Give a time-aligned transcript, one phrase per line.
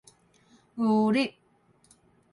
[0.77, 1.35] 牛力